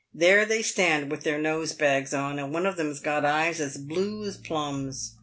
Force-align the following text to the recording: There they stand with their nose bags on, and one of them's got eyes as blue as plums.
There 0.15 0.45
they 0.45 0.63
stand 0.63 1.11
with 1.11 1.21
their 1.21 1.37
nose 1.37 1.73
bags 1.73 2.11
on, 2.11 2.39
and 2.39 2.51
one 2.51 2.65
of 2.65 2.75
them's 2.75 2.99
got 2.99 3.23
eyes 3.23 3.61
as 3.61 3.77
blue 3.77 4.23
as 4.25 4.35
plums. 4.35 5.17